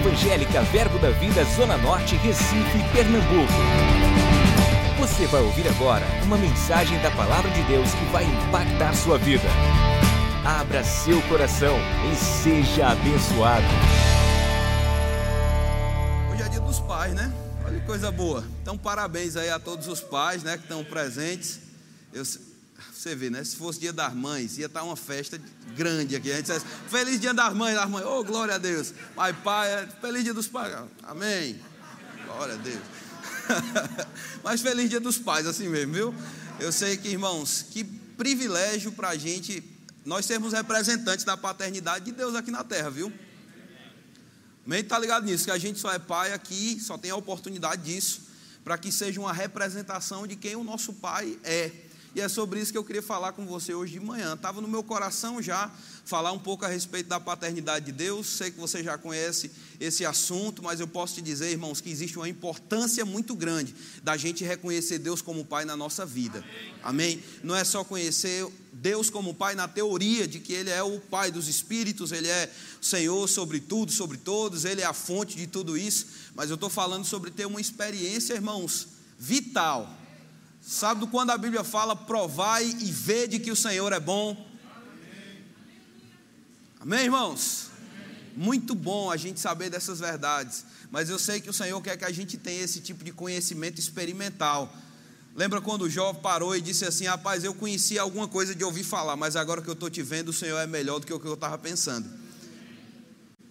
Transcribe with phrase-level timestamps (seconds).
[0.00, 3.52] Evangélica Verbo da Vida Zona Norte, Recife, Pernambuco.
[4.98, 9.44] Você vai ouvir agora uma mensagem da Palavra de Deus que vai impactar sua vida.
[10.42, 11.76] Abra seu coração
[12.10, 13.66] e seja abençoado.
[16.32, 17.30] Hoje é dia dos pais, né?
[17.66, 18.42] Olha que coisa boa.
[18.62, 21.60] Então, parabéns aí a todos os pais, né, que estão presentes.
[22.10, 22.24] Eu,
[23.00, 23.42] você vê, né?
[23.42, 25.40] Se fosse dia das mães, ia estar uma festa
[25.74, 26.30] grande aqui.
[26.30, 28.04] A gente dissesse, feliz dia das mães, das mães.
[28.04, 28.92] Oh, glória a Deus.
[29.14, 30.76] Pai, pai, é feliz dia dos pais.
[31.02, 31.58] Amém.
[32.26, 32.82] Glória a Deus.
[34.44, 36.14] Mas feliz dia dos pais, assim mesmo, viu?
[36.58, 39.64] Eu sei que, irmãos, que privilégio para a gente,
[40.04, 43.10] nós sermos representantes da paternidade de Deus aqui na terra, viu?
[44.66, 44.84] Amém?
[44.84, 45.46] Tá ligado nisso?
[45.46, 48.20] Que a gente só é pai aqui, só tem a oportunidade disso,
[48.62, 51.88] para que seja uma representação de quem o nosso pai é.
[52.14, 54.34] E é sobre isso que eu queria falar com você hoje de manhã.
[54.34, 55.70] Estava no meu coração já
[56.04, 58.26] falar um pouco a respeito da paternidade de Deus.
[58.26, 62.18] Sei que você já conhece esse assunto, mas eu posso te dizer, irmãos, que existe
[62.18, 66.44] uma importância muito grande da gente reconhecer Deus como Pai na nossa vida.
[66.82, 67.14] Amém?
[67.14, 67.24] Amém?
[67.44, 71.30] Não é só conhecer Deus como Pai na teoria de que Ele é o Pai
[71.30, 75.78] dos Espíritos, Ele é Senhor sobre tudo, sobre todos, Ele é a fonte de tudo
[75.78, 79.99] isso, mas eu estou falando sobre ter uma experiência, irmãos, vital
[80.60, 84.36] Sabe quando a Bíblia fala, provai e vede que o Senhor é bom?
[86.78, 87.70] Amém, irmãos?
[88.36, 92.04] Muito bom a gente saber dessas verdades, mas eu sei que o Senhor quer que
[92.04, 94.74] a gente tenha esse tipo de conhecimento experimental.
[95.34, 98.84] Lembra quando o Jó parou e disse assim: Rapaz, eu conhecia alguma coisa de ouvir
[98.84, 101.20] falar, mas agora que eu estou te vendo, o Senhor é melhor do que o
[101.20, 102.08] que eu estava pensando.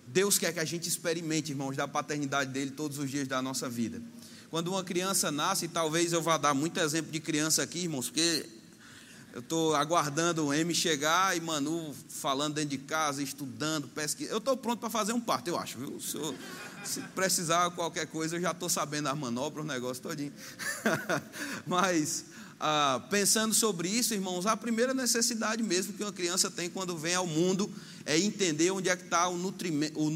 [0.08, 3.70] Deus quer que a gente experimente, irmãos, da paternidade dele todos os dias da nossa
[3.70, 4.02] vida.
[4.50, 8.48] Quando uma criança nasce, talvez eu vá dar muito exemplo de criança aqui, irmãos, porque
[9.32, 14.34] eu estou aguardando o M chegar e Manu falando dentro de casa, estudando, pesquisando.
[14.34, 16.00] Eu estou pronto para fazer um parto, eu acho, viu?
[16.02, 16.36] Se, eu,
[16.84, 20.34] se precisar qualquer coisa, eu já estou sabendo as manobras, o negócio todinho.
[21.68, 22.26] Mas,
[22.60, 27.14] ah, pensando sobre isso, irmãos, a primeira necessidade mesmo que uma criança tem quando vem
[27.14, 27.72] ao mundo
[28.04, 29.26] é entender onde é que está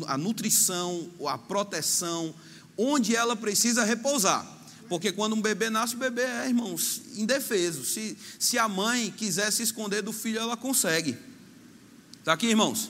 [0.08, 2.34] a nutrição, a proteção,
[2.78, 4.46] onde ela precisa repousar.
[4.90, 7.86] Porque quando um bebê nasce, o bebê é, irmãos, indefeso.
[7.86, 11.18] Se, se a mãe quiser se esconder do filho, ela consegue.
[12.20, 12.90] Está aqui, irmãos?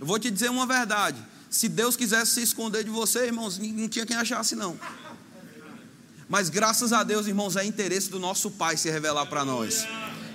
[0.00, 1.22] Eu vou te dizer uma verdade.
[1.50, 4.78] Se Deus quisesse se esconder de você, irmãos, não tinha quem achasse, não.
[6.28, 9.86] Mas graças a Deus, irmãos, é interesse do nosso Pai se revelar para nós.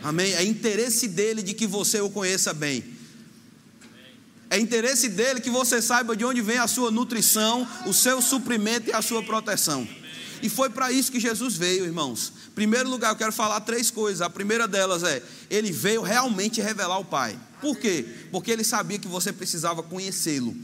[0.01, 0.33] Amém?
[0.33, 2.98] É interesse dele de que você o conheça bem.
[4.49, 8.89] É interesse dele que você saiba de onde vem a sua nutrição, o seu suprimento
[8.89, 9.87] e a sua proteção.
[10.41, 12.33] E foi para isso que Jesus veio, irmãos.
[12.55, 14.21] Primeiro lugar, eu quero falar três coisas.
[14.21, 17.37] A primeira delas é: ele veio realmente revelar o Pai.
[17.61, 18.05] Por quê?
[18.31, 20.55] Porque ele sabia que você precisava conhecê-lo.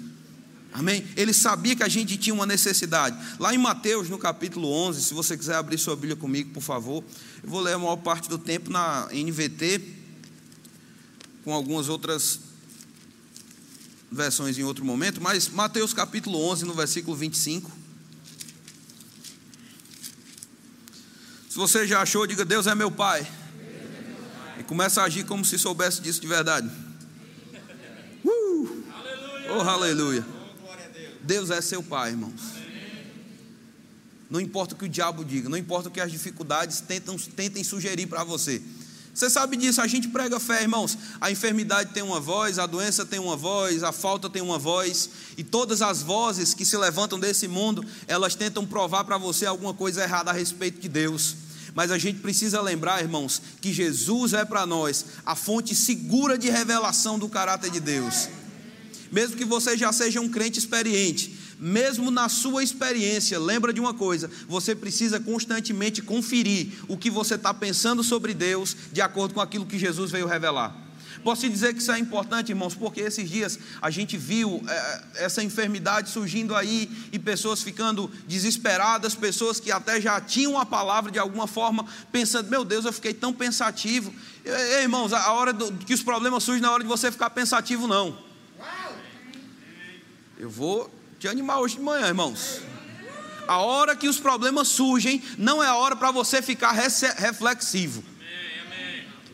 [0.73, 1.05] Amém?
[1.15, 3.17] Ele sabia que a gente tinha uma necessidade.
[3.39, 7.03] Lá em Mateus, no capítulo 11, se você quiser abrir sua Bíblia comigo, por favor.
[7.43, 9.81] Eu vou ler a maior parte do tempo na NVT,
[11.45, 12.44] com algumas outras
[14.11, 17.71] versões em outro momento, mas Mateus capítulo 11, no versículo 25.
[21.49, 23.25] Se você já achou, diga: Deus é meu Pai.
[24.59, 26.69] E começa a agir como se soubesse disso de verdade.
[28.23, 28.83] Uh!
[29.55, 30.25] Oh, aleluia.
[31.21, 32.55] Deus é seu Pai, irmãos.
[34.29, 37.63] Não importa o que o diabo diga, não importa o que as dificuldades tentam, tentem
[37.63, 38.61] sugerir para você.
[39.15, 40.97] Você sabe disso, a gente prega fé, irmãos.
[41.21, 45.09] A enfermidade tem uma voz, a doença tem uma voz, a falta tem uma voz,
[45.37, 49.73] e todas as vozes que se levantam desse mundo, elas tentam provar para você alguma
[49.73, 51.37] coisa errada a respeito de Deus.
[51.73, 56.49] Mas a gente precisa lembrar, irmãos, que Jesus é para nós a fonte segura de
[56.49, 58.27] revelação do caráter de Deus.
[59.13, 63.93] Mesmo que você já seja um crente experiente, mesmo na sua experiência, lembra de uma
[63.93, 69.41] coisa: você precisa constantemente conferir o que você está pensando sobre Deus, de acordo com
[69.41, 70.85] aquilo que Jesus veio revelar.
[71.25, 75.43] Posso dizer que isso é importante, irmãos, porque esses dias a gente viu é, essa
[75.43, 81.17] enfermidade surgindo aí e pessoas ficando desesperadas, pessoas que até já tinham a palavra de
[81.17, 84.13] alguma forma, pensando: meu Deus, eu fiquei tão pensativo.
[84.43, 87.87] Ei, irmãos, a hora do, que os problemas surgem na hora de você ficar pensativo,
[87.87, 88.23] não.
[90.37, 90.93] Eu vou
[91.25, 92.61] te animar hoje de manhã, irmãos.
[93.47, 98.03] A hora que os problemas surgem, não é a hora para você ficar reflexivo.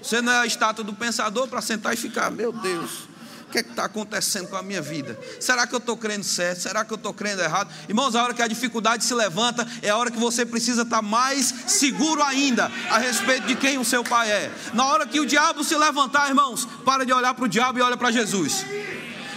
[0.01, 3.09] Você não é a estátua do pensador para sentar e ficar, meu Deus,
[3.45, 5.19] o que é está acontecendo com a minha vida?
[5.37, 6.61] Será que eu estou crendo certo?
[6.61, 7.69] Será que eu estou crendo errado?
[7.89, 10.97] Irmãos, a hora que a dificuldade se levanta, é a hora que você precisa estar
[10.97, 14.51] tá mais seguro ainda a respeito de quem o seu pai é.
[14.73, 17.81] Na hora que o diabo se levantar, irmãos, para de olhar para o diabo e
[17.81, 18.65] olha para Jesus.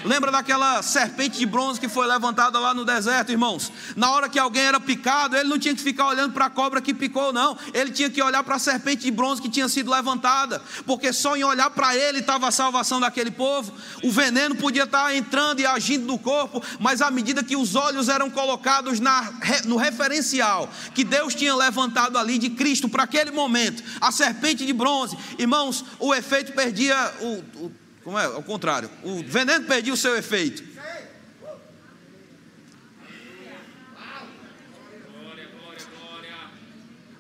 [0.05, 3.73] Lembra daquela serpente de bronze que foi levantada lá no deserto, irmãos?
[3.97, 6.83] Na hora que alguém era picado, ele não tinha que ficar olhando para a cobra
[6.83, 7.57] que picou, não.
[7.73, 11.35] Ele tinha que olhar para a serpente de bronze que tinha sido levantada, porque só
[11.35, 13.73] em olhar para ele estava a salvação daquele povo.
[14.03, 18.11] O veneno podia estar entrando e agindo no corpo, mas à medida que os olhos
[18.11, 19.33] eram colocados na,
[19.65, 24.73] no referencial que Deus tinha levantado ali de Cristo para aquele momento, a serpente de
[24.75, 28.27] bronze, irmãos, o efeito perdia o, o como é?
[28.27, 30.63] Ao contrário, o veneno perdia o seu efeito.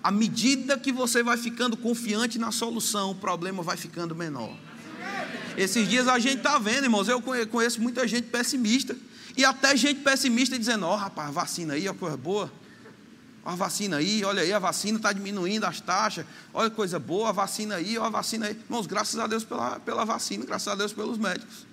[0.02, 4.54] À medida que você vai ficando confiante na solução, o problema vai ficando menor.
[5.56, 8.94] Esses dias a gente está vendo, irmãos, eu conheço muita gente pessimista.
[9.36, 12.52] E até gente pessimista dizendo, ó oh, rapaz, vacina aí, ó coisa boa
[13.44, 17.32] a vacina aí, olha aí, a vacina está diminuindo as taxas, olha coisa boa, a
[17.32, 18.52] vacina aí, olha a vacina aí.
[18.52, 21.66] Irmãos, graças a Deus pela, pela vacina, graças a Deus pelos médicos.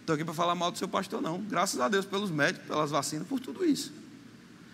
[0.00, 1.40] Estou aqui para falar mal do seu pastor, não.
[1.42, 3.92] Graças a Deus pelos médicos, pelas vacinas, por tudo isso.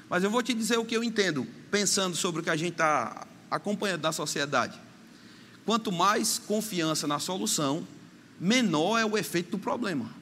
[0.08, 2.72] Mas eu vou te dizer o que eu entendo, pensando sobre o que a gente
[2.72, 4.80] está acompanhando na sociedade.
[5.64, 7.86] Quanto mais confiança na solução,
[8.38, 10.19] menor é o efeito do problema.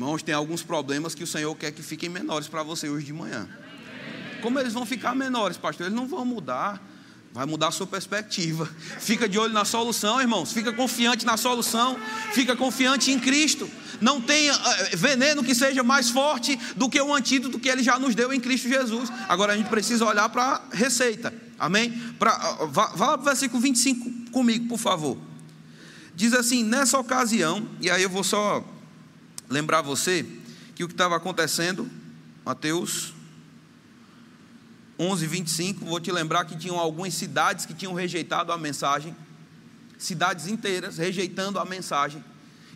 [0.00, 3.12] Irmãos, tem alguns problemas que o Senhor quer que fiquem menores para você hoje de
[3.12, 3.46] manhã.
[4.40, 5.88] Como eles vão ficar menores, pastor?
[5.88, 6.82] Eles não vão mudar.
[7.34, 8.64] Vai mudar a sua perspectiva.
[8.98, 10.54] Fica de olho na solução, irmãos.
[10.54, 11.98] Fica confiante na solução.
[12.32, 13.70] Fica confiante em Cristo.
[14.00, 17.98] Não tenha eh, veneno que seja mais forte do que o antídoto que Ele já
[17.98, 19.12] nos deu em Cristo Jesus.
[19.28, 21.30] Agora a gente precisa olhar para a receita.
[21.58, 21.90] Amém?
[22.18, 22.38] Pra,
[22.70, 25.18] vá, vá lá para o versículo 25 comigo, por favor.
[26.14, 28.64] Diz assim: nessa ocasião, e aí eu vou só
[29.50, 30.24] lembrar você
[30.76, 31.90] que o que estava acontecendo,
[32.44, 33.12] Mateus
[34.98, 39.14] 11, 25, vou te lembrar que tinham algumas cidades que tinham rejeitado a mensagem,
[39.98, 42.24] cidades inteiras rejeitando a mensagem.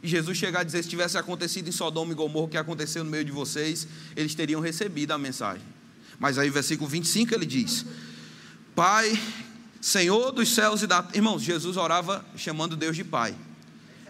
[0.02, 3.04] E Jesus chegar a dizer: se tivesse acontecido em Sodoma e Gomorra o que aconteceu
[3.04, 3.86] no meio de vocês,
[4.16, 5.64] eles teriam recebido a mensagem.
[6.18, 7.86] Mas aí, versículo 25, ele diz:
[8.74, 9.18] Pai,
[9.80, 11.06] Senhor dos céus e da.
[11.14, 13.34] Irmãos, Jesus orava chamando Deus de Pai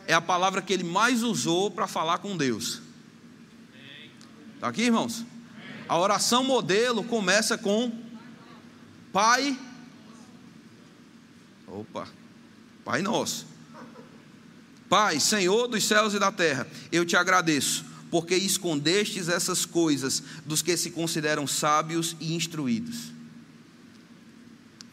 [0.07, 2.83] é a palavra que ele mais usou para falar com Deus.
[4.55, 5.25] Está aqui, irmãos?
[5.89, 7.93] A oração modelo começa com
[9.13, 9.59] Pai.
[11.67, 12.09] Opa,
[12.85, 13.47] Pai Nosso.
[14.89, 20.63] Pai, Senhor dos céus e da terra, eu te agradeço, porque escondestes essas coisas dos
[20.63, 23.14] que se consideram sábios e instruídos.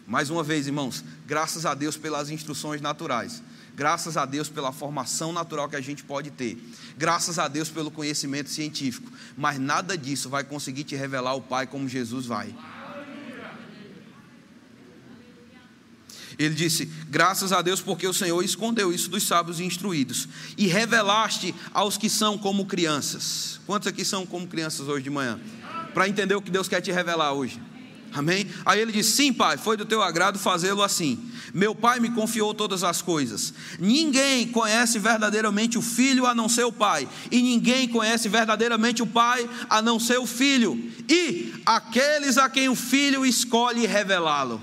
[0.07, 3.41] Mais uma vez, irmãos, graças a Deus pelas instruções naturais.
[3.73, 6.61] Graças a Deus pela formação natural que a gente pode ter.
[6.97, 9.11] Graças a Deus pelo conhecimento científico.
[9.37, 12.53] Mas nada disso vai conseguir te revelar o Pai como Jesus vai.
[16.37, 20.27] Ele disse: Graças a Deus, porque o Senhor escondeu isso dos sábios e instruídos,
[20.57, 23.59] e revelaste aos que são como crianças.
[23.65, 25.39] Quantos aqui são como crianças hoje de manhã?
[25.93, 27.61] Para entender o que Deus quer te revelar hoje.
[28.13, 28.47] Amém?
[28.65, 31.31] Aí ele disse: Sim, pai, foi do teu agrado fazê-lo assim.
[31.53, 33.53] Meu pai me confiou todas as coisas.
[33.79, 39.07] Ninguém conhece verdadeiramente o filho a não ser o pai, e ninguém conhece verdadeiramente o
[39.07, 44.61] pai a não ser o filho, e aqueles a quem o filho escolhe revelá-lo.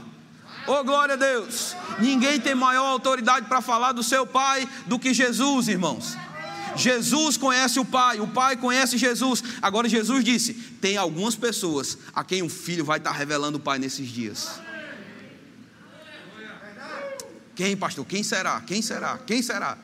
[0.67, 1.75] Oh, glória a Deus!
[1.99, 6.17] Ninguém tem maior autoridade para falar do seu pai do que Jesus, irmãos.
[6.77, 9.43] Jesus conhece o Pai, o Pai conhece Jesus.
[9.61, 13.79] Agora, Jesus disse: tem algumas pessoas a quem o Filho vai estar revelando o Pai
[13.79, 14.61] nesses dias.
[17.55, 18.07] Quem, pastor?
[18.07, 18.61] Quem será?
[18.61, 19.19] Quem será?
[19.19, 19.77] Quem será?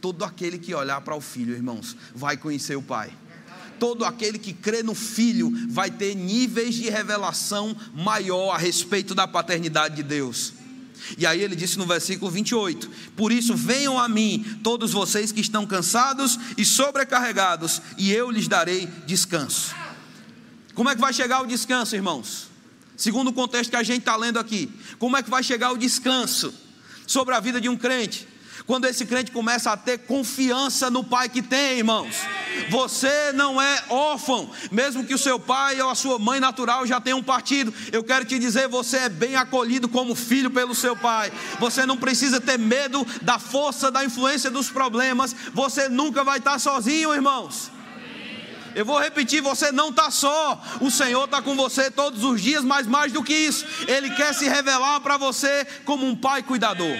[0.00, 3.12] Todo aquele que olhar para o Filho, irmãos, vai conhecer o Pai
[3.78, 9.26] todo aquele que crê no Filho vai ter níveis de revelação maior a respeito da
[9.26, 10.52] paternidade de Deus.
[11.16, 15.40] E aí ele disse no versículo 28: Por isso venham a mim, todos vocês que
[15.40, 19.74] estão cansados e sobrecarregados, e eu lhes darei descanso.
[20.74, 22.48] Como é que vai chegar o descanso, irmãos?
[22.96, 25.76] Segundo o contexto que a gente está lendo aqui, como é que vai chegar o
[25.76, 26.54] descanso
[27.06, 28.27] sobre a vida de um crente?
[28.68, 32.16] Quando esse crente começa a ter confiança no pai que tem, irmãos.
[32.68, 37.00] Você não é órfão, mesmo que o seu pai ou a sua mãe natural já
[37.00, 37.72] tenham partido.
[37.90, 41.32] Eu quero te dizer, você é bem acolhido como filho pelo seu pai.
[41.58, 45.34] Você não precisa ter medo da força, da influência dos problemas.
[45.54, 47.70] Você nunca vai estar sozinho, irmãos.
[48.74, 52.62] Eu vou repetir: você não está só, o Senhor está com você todos os dias,
[52.62, 56.98] mas mais do que isso, Ele quer se revelar para você como um pai cuidador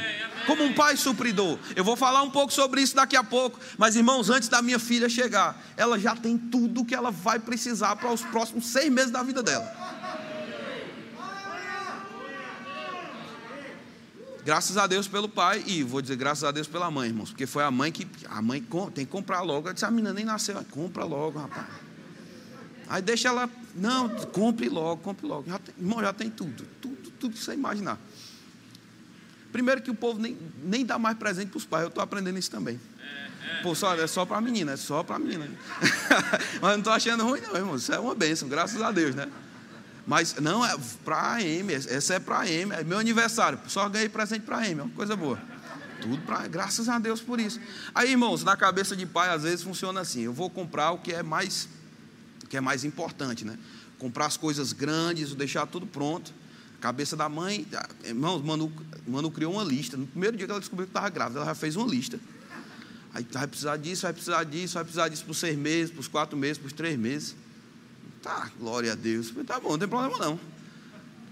[0.48, 1.58] como um pai supridor.
[1.76, 4.78] Eu vou falar um pouco sobre isso daqui a pouco, mas irmãos, antes da minha
[4.78, 9.10] filha chegar, ela já tem tudo que ela vai precisar para os próximos seis meses
[9.10, 9.70] da vida dela.
[14.42, 17.46] Graças a Deus pelo pai e vou dizer graças a Deus pela mãe, irmãos, porque
[17.46, 19.68] foi a mãe que a mãe tem que comprar logo.
[19.68, 21.66] Eu disse, a menina nem nasceu, compra logo, rapaz.
[22.88, 25.50] Aí deixa ela, não, compre logo, compre logo.
[25.50, 27.98] Já tem, irmão, já tem tudo, tudo, tudo que você imaginar.
[29.52, 32.38] Primeiro que o povo nem, nem dá mais presente para os pais, eu estou aprendendo
[32.38, 32.78] isso também.
[33.62, 35.48] Pô, só, é só para a menina, é só para a menina.
[36.60, 37.76] Mas não estou achando ruim, não, irmão.
[37.76, 39.28] Isso é uma bênção, graças a Deus, né?
[40.06, 40.74] Mas não, é
[41.04, 44.56] para a M, essa é para a M, é meu aniversário, só ganhei presente para
[44.56, 45.38] a M, é uma coisa boa.
[46.00, 47.60] Tudo para, graças a Deus por isso.
[47.94, 51.12] Aí, irmãos, na cabeça de pai às vezes funciona assim: eu vou comprar o que
[51.12, 51.68] é mais,
[52.42, 53.58] o que é mais importante, né?
[53.98, 56.32] Comprar as coisas grandes, deixar tudo pronto.
[56.80, 57.66] Cabeça da mãe,
[58.04, 58.72] irmãos, Manu,
[59.06, 59.96] Manu criou uma lista.
[59.96, 62.20] No primeiro dia que ela descobriu que estava grávida, ela já fez uma lista.
[63.12, 66.36] Aí vai precisar disso, vai precisar disso, vai precisar disso por seis meses, por quatro
[66.36, 67.34] meses, por três meses.
[68.22, 69.32] Tá, glória a Deus.
[69.46, 70.38] Tá bom, não tem problema não.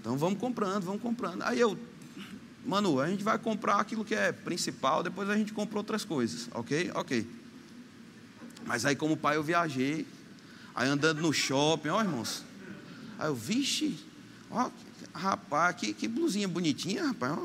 [0.01, 1.41] Então vamos comprando, vamos comprando.
[1.43, 1.77] Aí eu,
[2.65, 6.49] Manu, a gente vai comprar aquilo que é principal, depois a gente compra outras coisas,
[6.53, 6.91] ok?
[6.93, 7.25] Ok.
[8.65, 10.05] Mas aí, como pai, eu viajei.
[10.75, 12.43] Aí andando no shopping, ó irmãos.
[13.17, 13.97] Aí eu, vixe,
[14.51, 14.69] ó,
[15.17, 17.37] rapaz, que, que blusinha bonitinha, rapaz.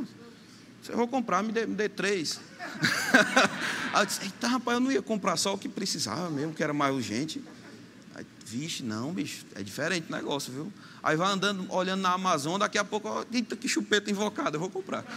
[0.83, 2.41] Se eu vou comprar, me dê, me dê três.
[3.93, 6.63] aí eu disse, eita, rapaz, eu não ia comprar só o que precisava mesmo, que
[6.63, 7.43] era mais urgente.
[8.45, 10.71] Vixe, não, bicho, é diferente o negócio, viu?
[11.03, 14.69] Aí vai andando, olhando na Amazon, daqui a pouco, eita, que chupeta invocada, eu vou
[14.69, 15.05] comprar.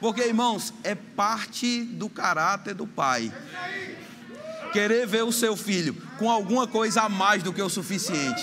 [0.00, 3.32] Porque, irmãos, é parte do caráter do pai.
[4.72, 8.42] Querer ver o seu filho com alguma coisa a mais do que o suficiente.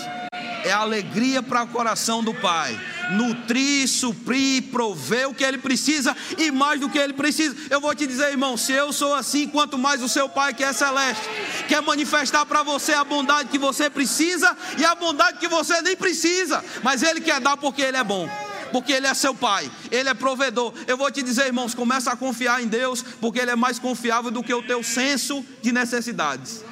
[0.63, 2.80] É alegria para o coração do pai
[3.12, 7.56] nutrir, suprir, prover o que ele precisa e mais do que ele precisa.
[7.70, 10.63] Eu vou te dizer, irmão, se eu sou assim, quanto mais o seu Pai que
[10.63, 11.24] é celeste,
[11.68, 15.96] quer manifestar para você a bondade que você precisa e a bondade que você nem
[15.96, 18.30] precisa, mas ele quer dar porque ele é bom
[18.72, 20.74] porque Ele é seu Pai, Ele é provedor.
[20.88, 24.32] Eu vou te dizer, irmãos, começa a confiar em Deus, porque Ele é mais confiável
[24.32, 26.63] do que o teu senso de necessidades.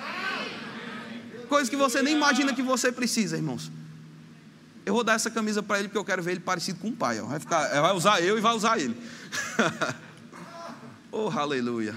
[1.49, 3.69] Coisas que você nem imagina que você precisa, irmãos.
[4.89, 6.95] Eu vou dar essa camisa para ele porque eu quero ver ele parecido com o
[6.95, 7.21] pai.
[7.21, 7.27] Ó.
[7.27, 8.97] Vai, ficar, vai usar eu e vai usar ele.
[11.11, 11.95] oh, aleluia.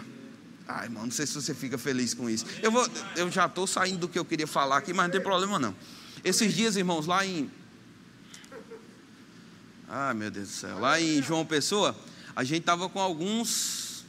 [0.69, 2.45] Ai, irmão, não sei se você fica feliz com isso.
[2.63, 5.23] Eu, vou, eu já estou saindo do que eu queria falar aqui, mas não tem
[5.23, 5.75] problema não.
[6.23, 7.51] Esses dias, irmãos, lá em.
[9.89, 10.79] Ai, meu Deus do céu.
[10.79, 11.97] Lá em João Pessoa,
[12.37, 14.05] a gente estava com alguns,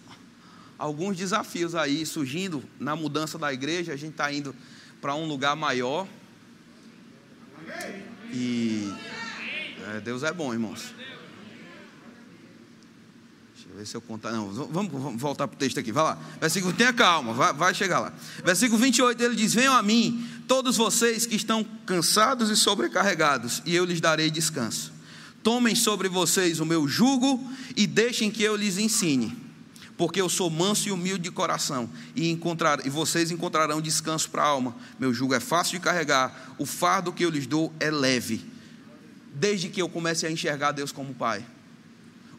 [0.78, 3.94] alguns desafios aí surgindo na mudança da igreja.
[3.94, 4.54] A gente está indo
[5.00, 6.06] para um lugar maior.
[7.58, 8.13] Amém.
[8.34, 8.92] E
[9.96, 10.94] é, Deus é bom, irmãos.
[13.54, 14.32] Deixa eu ver se eu contar.
[14.32, 15.92] Não, vamos, vamos voltar para o texto aqui.
[15.92, 16.20] Vai lá.
[16.42, 18.12] Versículo, tenha calma, vai, vai chegar lá.
[18.44, 23.76] Versículo 28, ele diz: Venham a mim, todos vocês que estão cansados e sobrecarregados, e
[23.76, 24.92] eu lhes darei descanso.
[25.44, 29.43] Tomem sobre vocês o meu jugo e deixem que eu lhes ensine
[29.98, 34.42] porque eu sou manso e humilde de coração, e, encontrar, e vocês encontrarão descanso para
[34.44, 34.76] a alma.
[35.00, 38.44] Meu jugo é fácil de carregar, o fardo que eu lhes dou é leve.
[39.34, 41.46] Desde que eu comece a enxergar Deus como Pai.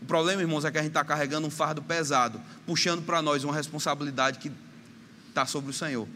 [0.00, 3.44] O problema, irmãos, é que a gente está carregando um fardo pesado, puxando para nós
[3.44, 4.52] uma responsabilidade que
[5.28, 6.06] está sobre o Senhor.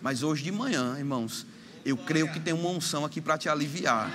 [0.00, 1.46] Mas hoje de manhã, irmãos,
[1.84, 4.10] eu creio que tem uma unção aqui para te aliviar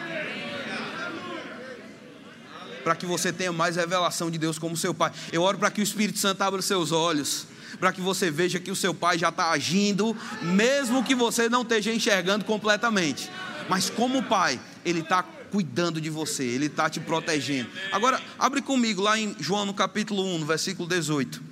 [2.88, 5.12] para que você tenha mais revelação de Deus como seu Pai.
[5.34, 7.46] Eu oro para que o Espírito Santo abra os seus olhos,
[7.82, 11.64] para que você veja que o seu Pai já está agindo, mesmo que você não
[11.64, 13.30] esteja enxergando completamente.
[13.68, 17.70] Mas como Pai, Ele está cuidando de você, Ele está te protegendo.
[17.92, 21.44] Agora, abre comigo lá em João no capítulo 1, no versículo 18.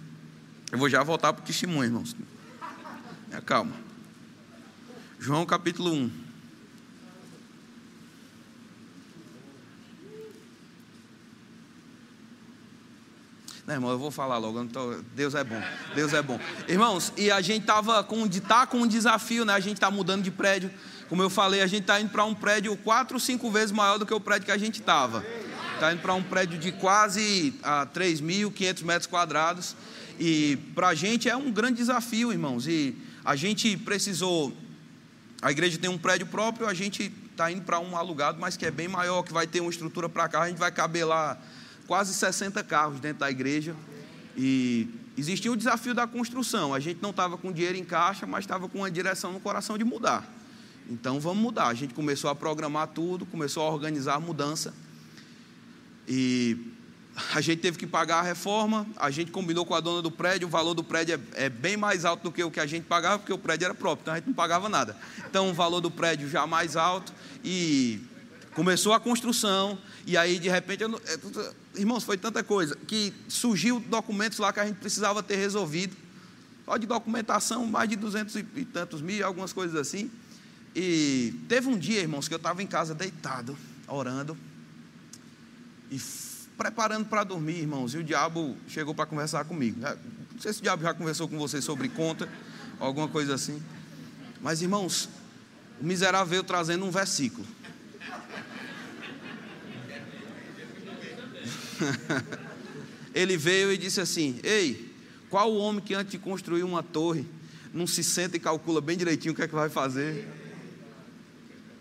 [0.72, 2.16] Eu vou já voltar para o testemunho, irmãos.
[3.46, 3.74] Calma.
[5.20, 6.25] João capítulo 1.
[13.68, 14.64] Não, irmão, eu vou falar logo.
[14.66, 14.96] Tô...
[15.16, 15.60] Deus é bom.
[15.96, 16.40] Deus é bom.
[16.68, 19.54] Irmãos, e a gente estava com, tá com um desafio, né?
[19.54, 20.72] A gente está mudando de prédio.
[21.10, 24.06] Como eu falei, a gente está indo para um prédio quatro, cinco vezes maior do
[24.06, 25.26] que o prédio que a gente estava.
[25.74, 29.76] Está indo para um prédio de quase ah, 3.500 metros quadrados.
[30.20, 32.68] E para a gente é um grande desafio, irmãos.
[32.68, 34.56] E a gente precisou.
[35.42, 38.66] A igreja tem um prédio próprio, a gente está indo para um alugado, mas que
[38.66, 40.44] é bem maior, que vai ter uma estrutura para cá.
[40.44, 41.38] A gente vai caber lá
[41.88, 43.76] quase 60 carros dentro da igreja.
[44.38, 44.88] E
[45.18, 46.74] existia o desafio da construção.
[46.74, 49.78] A gente não estava com dinheiro em caixa, mas estava com uma direção no coração
[49.78, 50.28] de mudar.
[50.90, 51.68] Então vamos mudar.
[51.68, 54.74] A gente começou a programar tudo, começou a organizar a mudança.
[56.08, 56.74] E
[57.34, 58.86] a gente teve que pagar a reforma.
[58.98, 60.48] A gente combinou com a dona do prédio.
[60.48, 62.84] O valor do prédio é, é, bem mais alto do que o que a gente
[62.84, 64.96] pagava, porque o prédio era próprio, então a gente não pagava nada.
[65.28, 67.14] Então o valor do prédio já mais alto.
[67.44, 68.02] E
[68.56, 73.82] Começou a construção, e aí de repente, eu, é, irmãos, foi tanta coisa, que surgiu
[73.82, 75.96] documentos lá que a gente precisava ter resolvido.
[76.64, 80.10] Só de documentação, mais de duzentos e tantos mil, algumas coisas assim.
[80.74, 83.58] E teve um dia, irmãos, que eu estava em casa deitado,
[83.88, 84.38] orando,
[85.92, 86.02] e
[86.58, 89.82] preparando para dormir, irmãos, e o diabo chegou para conversar comigo.
[89.82, 92.28] Não sei se o diabo já conversou com você sobre conta,
[92.80, 93.62] alguma coisa assim.
[94.42, 95.10] Mas, irmãos,
[95.80, 97.46] o miserável veio trazendo um versículo.
[103.14, 104.94] Ele veio e disse assim: Ei,
[105.30, 107.26] qual o homem que antes de construir uma torre
[107.74, 110.28] não se senta e calcula bem direitinho o que é que vai fazer?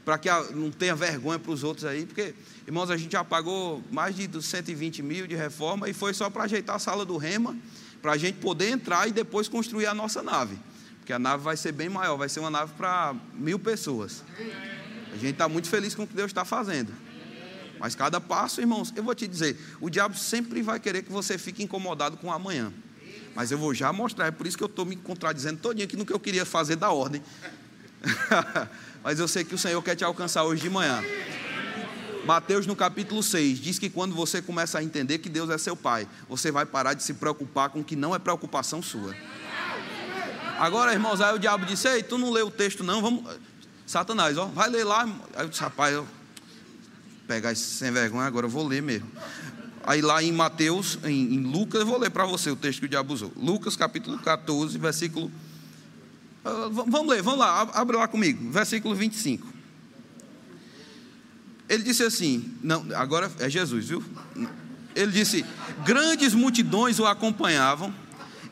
[0.05, 2.35] Para que não tenha vergonha para os outros aí, porque,
[2.67, 6.45] irmãos, a gente já pagou mais de 120 mil de reforma e foi só para
[6.45, 7.57] ajeitar a sala do Rema,
[8.03, 10.59] para a gente poder entrar e depois construir a nossa nave.
[10.99, 14.23] Porque a nave vai ser bem maior, vai ser uma nave para mil pessoas.
[15.13, 16.93] A gente está muito feliz com o que Deus está fazendo.
[17.78, 21.37] Mas cada passo, irmãos, eu vou te dizer, o diabo sempre vai querer que você
[21.37, 22.73] fique incomodado com o amanhã.
[23.35, 25.97] Mas eu vou já mostrar, é por isso que eu estou me contradizendo todinho aqui
[25.97, 27.23] no que eu queria fazer da ordem.
[29.02, 31.02] Mas eu sei que o Senhor quer te alcançar hoje de manhã.
[32.25, 35.76] Mateus no capítulo 6 diz que quando você começa a entender que Deus é seu
[35.76, 39.14] Pai, você vai parar de se preocupar com o que não é preocupação sua.
[40.59, 43.02] Agora, irmãos, aí o diabo disse: Ei, tu não leu o texto, não?
[43.02, 43.25] Vamos.
[43.87, 45.02] Satanás, ó, vai ler lá.
[45.35, 46.07] Aí eu disse: Rapaz, eu
[47.26, 49.11] pegar esse sem vergonha, agora eu vou ler mesmo.
[49.87, 52.87] Aí lá em Mateus, em, em Lucas, eu vou ler para você o texto que
[52.87, 53.33] o diabo usou.
[53.37, 55.31] Lucas capítulo 14, versículo.
[56.45, 59.54] Uh, vamos ler, vamos lá, abre lá comigo, versículo 25.
[61.69, 64.04] Ele disse assim, não, agora é Jesus, viu?
[64.95, 65.45] Ele disse:
[65.85, 67.93] Grandes multidões o acompanhavam,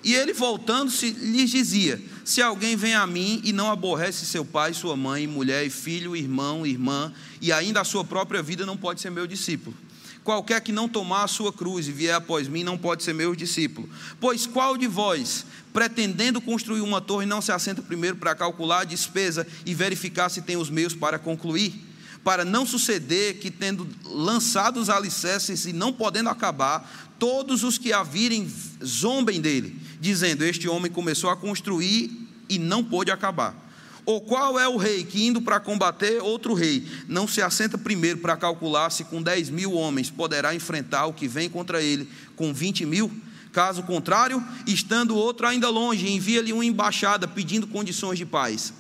[0.03, 4.73] e ele voltando-se lhes dizia: se alguém vem a mim e não aborrece seu pai,
[4.75, 9.11] sua mãe, mulher, filho, irmão, irmã, e ainda a sua própria vida, não pode ser
[9.11, 9.77] meu discípulo.
[10.25, 13.35] Qualquer que não tomar a sua cruz e vier após mim, não pode ser meu
[13.35, 13.89] discípulo.
[14.21, 18.85] Pois qual de vós, pretendendo construir uma torre, não se assenta primeiro para calcular a
[18.85, 21.92] despesa e verificar se tem os meios para concluir?
[22.25, 27.93] Para não suceder que, tendo lançado os alicerces e não podendo acabar, todos os que
[27.93, 28.51] a virem
[28.85, 32.11] zombem dele dizendo: Este homem começou a construir
[32.49, 33.57] e não pôde acabar.
[34.05, 38.19] Ou qual é o rei que, indo para combater outro rei, não se assenta primeiro
[38.19, 42.53] para calcular se com 10 mil homens poderá enfrentar o que vem contra ele com
[42.53, 43.11] 20 mil?
[43.53, 48.73] Caso contrário, estando outro ainda longe, envia-lhe uma embaixada pedindo condições de paz.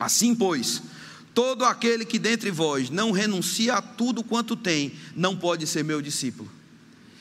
[0.00, 0.82] Assim, pois,
[1.34, 6.02] todo aquele que dentre vós não renuncia a tudo quanto tem, não pode ser meu
[6.02, 6.50] discípulo.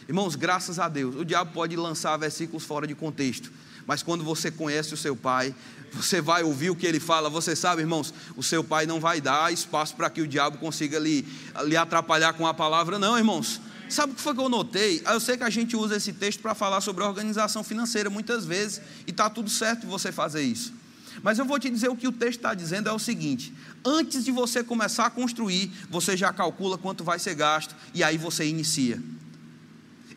[0.08, 3.52] Irmãos, graças a Deus, o diabo pode lançar versículos fora de contexto,
[3.86, 5.56] mas quando você conhece o seu pai,
[5.94, 9.22] você vai ouvir o que ele fala, você sabe, irmãos, o seu pai não vai
[9.22, 11.26] dar espaço para que o diabo consiga lhe,
[11.66, 13.62] lhe atrapalhar com a palavra, não, irmãos.
[13.90, 15.02] Sabe o que foi que eu notei?
[15.06, 18.82] Eu sei que a gente usa esse texto para falar sobre organização financeira muitas vezes,
[19.06, 20.74] e está tudo certo você fazer isso.
[21.22, 23.54] Mas eu vou te dizer o que o texto está dizendo é o seguinte:
[23.86, 28.18] antes de você começar a construir, você já calcula quanto vai ser gasto, e aí
[28.18, 29.02] você inicia.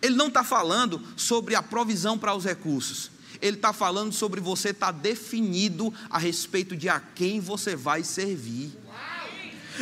[0.01, 3.11] Ele não está falando sobre a provisão para os recursos.
[3.41, 8.05] Ele está falando sobre você estar tá definido a respeito de a quem você vai
[8.05, 8.73] servir.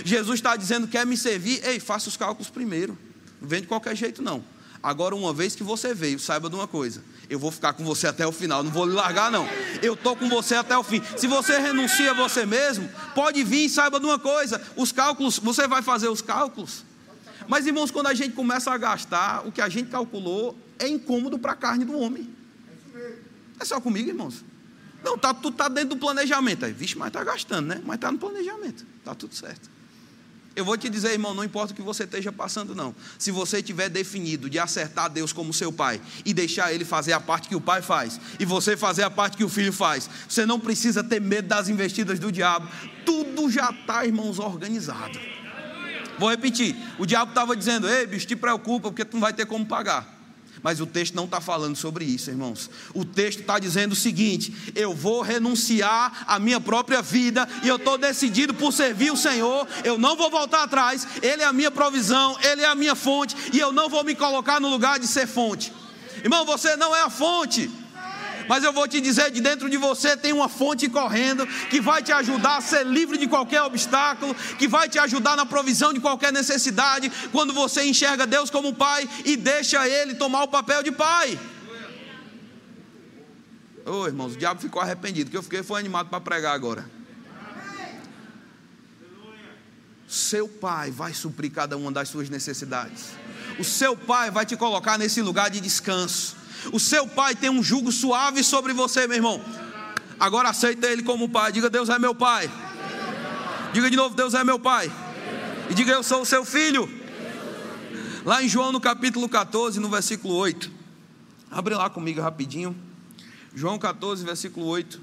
[0.05, 1.65] Jesus está dizendo: quer me servir?
[1.65, 2.99] Ei, faça os cálculos primeiro.
[3.41, 4.45] Não vem de qualquer jeito, não.
[4.83, 8.07] Agora, uma vez que você veio, saiba de uma coisa: eu vou ficar com você
[8.07, 9.49] até o final, não vou lhe largar, não.
[9.81, 11.03] Eu estou com você até o fim.
[11.17, 15.67] Se você renuncia a você mesmo, pode vir, saiba de uma coisa: os cálculos, você
[15.67, 16.85] vai fazer os cálculos.
[17.49, 21.39] Mas, irmãos, quando a gente começa a gastar, o que a gente calculou é incômodo
[21.39, 22.29] para a carne do homem.
[23.59, 24.45] É só comigo, irmãos.
[25.03, 26.67] Não, tá, tu está dentro do planejamento.
[26.67, 27.81] Aí, vixe, mas está gastando, né?
[27.85, 28.85] Mas está no planejamento.
[28.99, 29.71] Está tudo certo.
[30.55, 32.95] Eu vou te dizer, irmão, não importa o que você esteja passando, não.
[33.19, 37.21] Se você tiver definido de acertar Deus como seu pai e deixar Ele fazer a
[37.21, 40.45] parte que o pai faz, e você fazer a parte que o filho faz, você
[40.45, 42.69] não precisa ter medo das investidas do diabo.
[43.07, 45.19] Tudo já está, irmãos, organizado.
[46.19, 49.47] Vou repetir: o diabo estava dizendo, ei, bicho, te preocupa, porque tu não vai ter
[49.47, 50.22] como pagar.
[50.63, 52.71] Mas o texto não está falando sobre isso, irmãos.
[52.95, 57.77] O texto está dizendo o seguinte: eu vou renunciar à minha própria vida e eu
[57.77, 59.67] estou decidido por servir o Senhor.
[59.83, 61.07] Eu não vou voltar atrás.
[61.21, 64.15] Ele é a minha provisão, Ele é a minha fonte e eu não vou me
[64.15, 65.73] colocar no lugar de ser fonte.
[66.23, 67.69] Irmão, você não é a fonte.
[68.49, 72.03] Mas eu vou te dizer: de dentro de você tem uma fonte correndo que vai
[72.03, 76.01] te ajudar a ser livre de qualquer obstáculo, que vai te ajudar na provisão de
[76.01, 80.93] qualquer necessidade, quando você enxerga Deus como Pai e deixa Ele tomar o papel de
[80.93, 81.39] Pai.
[83.85, 87.03] Ô oh, irmãos, o diabo ficou arrependido, que eu fiquei foi animado para pregar agora.
[90.13, 93.13] seu pai vai suprir cada uma das suas necessidades.
[93.59, 96.37] O seu pai vai te colocar nesse lugar de descanso.
[96.71, 99.45] O seu pai tem um jugo suave sobre você, meu irmão.
[100.21, 101.51] Agora aceita ele como pai.
[101.51, 102.51] Diga: Deus é meu pai.
[103.73, 104.91] Diga de novo: Deus é meu pai.
[105.69, 106.89] E diga: Eu sou o seu filho.
[108.25, 110.71] Lá em João, no capítulo 14, no versículo 8.
[111.51, 112.77] Abre lá comigo rapidinho.
[113.55, 115.01] João 14, versículo 8.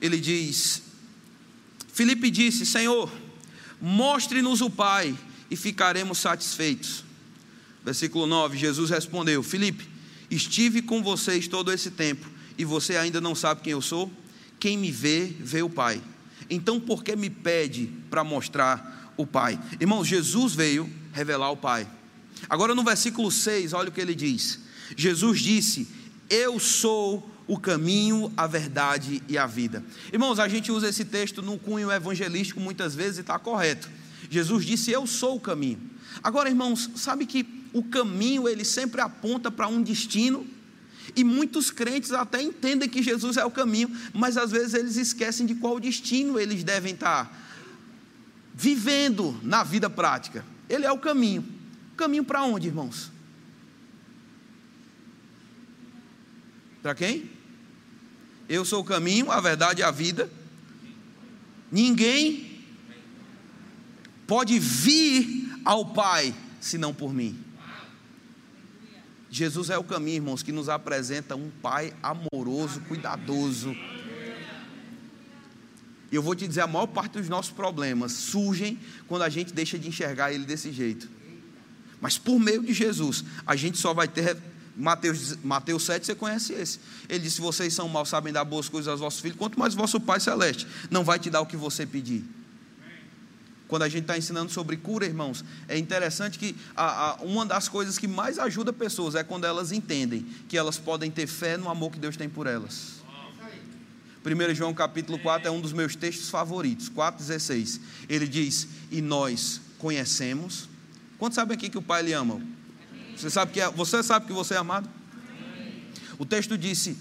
[0.00, 0.82] Ele diz:
[1.92, 3.10] Filipe disse: Senhor,
[3.80, 5.16] mostre-nos o Pai
[5.50, 7.05] e ficaremos satisfeitos.
[7.86, 9.88] Versículo 9: Jesus respondeu: Filipe,
[10.28, 14.10] estive com vocês todo esse tempo e você ainda não sabe quem eu sou?
[14.58, 16.02] Quem me vê, vê o Pai.
[16.50, 19.56] Então por que me pede para mostrar o Pai?
[19.80, 21.86] Irmãos, Jesus veio revelar o Pai.
[22.50, 24.58] Agora no versículo 6, olha o que ele diz.
[24.96, 25.86] Jesus disse:
[26.28, 29.84] Eu sou o caminho, a verdade e a vida.
[30.12, 33.88] Irmãos, a gente usa esse texto no cunho evangelístico muitas vezes e está correto.
[34.28, 35.78] Jesus disse: Eu sou o caminho.
[36.20, 37.44] Agora, irmãos, sabe que
[37.76, 40.46] o caminho ele sempre aponta para um destino
[41.14, 45.44] e muitos crentes até entendem que Jesus é o caminho, mas às vezes eles esquecem
[45.44, 47.30] de qual destino eles devem estar
[48.54, 50.42] vivendo na vida prática.
[50.70, 51.46] Ele é o caminho.
[51.98, 53.12] Caminho para onde, irmãos?
[56.82, 57.30] Para quem?
[58.48, 60.30] Eu sou o caminho, a verdade e a vida.
[61.70, 62.62] Ninguém
[64.26, 67.45] pode vir ao Pai senão por mim.
[69.30, 73.74] Jesus é o caminho, irmãos, que nos apresenta um Pai amoroso, cuidadoso.
[76.10, 79.52] E eu vou te dizer, a maior parte dos nossos problemas surgem quando a gente
[79.52, 81.08] deixa de enxergar Ele desse jeito.
[82.00, 84.36] Mas por meio de Jesus, a gente só vai ter
[84.76, 86.78] Mateus, Mateus 7, você conhece esse.
[87.08, 89.98] Ele disse: Vocês são mal, sabem dar boas coisas aos vossos filhos, quanto mais vosso
[89.98, 92.24] Pai Celeste não vai te dar o que você pedir.
[93.68, 97.68] Quando a gente está ensinando sobre cura, irmãos, é interessante que a, a, uma das
[97.68, 101.68] coisas que mais ajuda pessoas é quando elas entendem que elas podem ter fé no
[101.68, 102.96] amor que Deus tem por elas.
[104.24, 107.80] 1 João capítulo 4 é um dos meus textos favoritos, 4,16.
[108.08, 110.68] Ele diz: E nós conhecemos.
[111.18, 112.40] Quantos sabem aqui que o Pai lhe ama?
[113.16, 114.88] Você sabe que é, você sabe que você é amado?
[116.18, 116.96] O texto disse: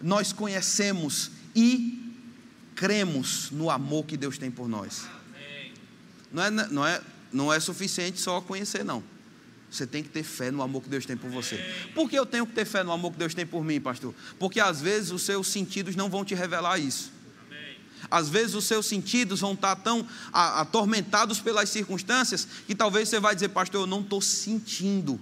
[0.00, 2.12] Nós conhecemos e
[2.74, 5.06] cremos no amor que Deus tem por nós.
[6.32, 7.00] Não é, não é,
[7.32, 9.02] não é suficiente só conhecer, não.
[9.70, 11.56] Você tem que ter fé no amor que Deus tem por você.
[11.94, 14.14] Por que eu tenho que ter fé no amor que Deus tem por mim, pastor?
[14.38, 17.10] Porque às vezes os seus sentidos não vão te revelar isso.
[18.10, 23.34] Às vezes os seus sentidos vão estar tão atormentados pelas circunstâncias que talvez você vai
[23.34, 25.18] dizer, pastor, eu não estou sentindo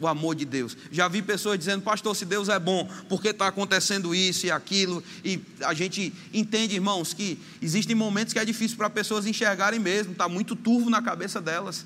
[0.00, 0.76] o amor de Deus.
[0.90, 5.04] Já vi pessoas dizendo, pastor, se Deus é bom, porque está acontecendo isso e aquilo?
[5.22, 10.12] E a gente entende, irmãos, que existem momentos que é difícil para pessoas enxergarem mesmo,
[10.12, 11.84] está muito turvo na cabeça delas.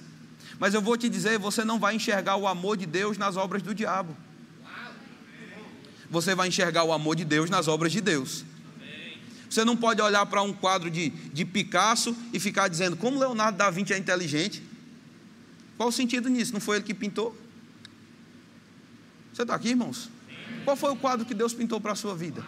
[0.61, 3.61] Mas eu vou te dizer, você não vai enxergar o amor de Deus nas obras
[3.61, 4.17] do diabo.
[6.09, 8.45] Você vai enxergar o amor de Deus nas obras de Deus.
[9.51, 13.59] Você não pode olhar para um quadro de, de Picasso e ficar dizendo como Leonardo
[13.59, 14.63] da Vinci é inteligente.
[15.77, 16.53] Qual o sentido nisso?
[16.53, 17.37] Não foi ele que pintou?
[19.35, 20.09] Você está aqui, irmãos?
[20.65, 22.47] Qual foi o quadro que Deus pintou para a sua vida?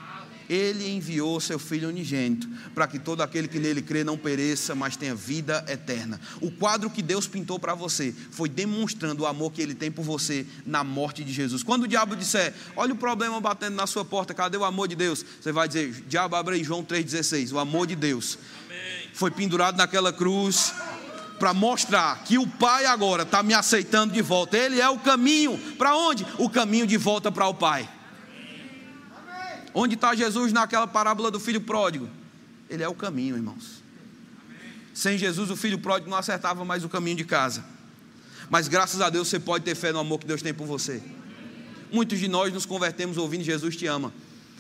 [0.49, 4.97] Ele enviou seu Filho unigênito, para que todo aquele que nele crê não pereça, mas
[4.97, 6.21] tenha vida eterna.
[6.41, 10.05] O quadro que Deus pintou para você foi demonstrando o amor que ele tem por
[10.05, 11.65] você na morte de Jesus.
[11.65, 14.95] Quando o diabo disser, olha o problema batendo na sua porta, cadê o amor de
[14.95, 15.27] Deus?
[15.41, 18.39] Você vai dizer, diabo abre aí João 3,16, o amor de Deus
[19.13, 20.73] foi pendurado naquela cruz
[21.39, 24.57] para mostrar que o Pai agora está me aceitando de volta.
[24.57, 25.59] Ele é o caminho.
[25.77, 26.27] Para onde?
[26.39, 27.89] O caminho de volta para o Pai.
[29.75, 32.09] Onde está Jesus naquela parábola do filho pródigo?
[32.69, 33.83] Ele é o caminho, irmãos.
[34.95, 37.63] Sem Jesus, o filho pródigo não acertava mais o caminho de casa.
[38.49, 41.03] Mas graças a Deus você pode ter fé no amor que Deus tem por você.
[41.93, 44.13] Muitos de nós nos convertemos ouvindo Jesus te ama.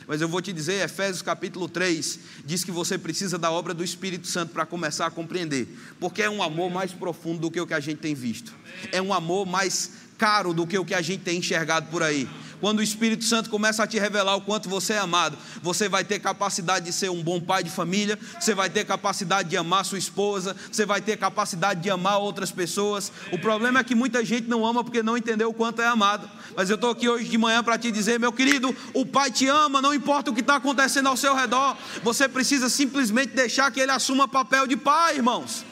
[0.07, 3.83] Mas eu vou te dizer, Efésios capítulo 3 diz que você precisa da obra do
[3.83, 7.66] Espírito Santo para começar a compreender, porque é um amor mais profundo do que o
[7.66, 8.53] que a gente tem visto,
[8.92, 12.29] é um amor mais caro do que o que a gente tem enxergado por aí.
[12.61, 16.05] Quando o Espírito Santo começa a te revelar o quanto você é amado, você vai
[16.05, 19.85] ter capacidade de ser um bom pai de família, você vai ter capacidade de amar
[19.85, 23.13] sua esposa, você vai ter capacidade de amar outras pessoas.
[23.31, 26.29] O problema é que muita gente não ama porque não entendeu o quanto é amado.
[26.57, 29.47] Mas eu estou aqui hoje de manhã para te dizer, meu querido, o Pai te
[29.47, 33.81] ama, não importa o que está acontecendo ao seu redor, você precisa simplesmente deixar que
[33.81, 35.65] Ele assuma papel de pai, irmãos.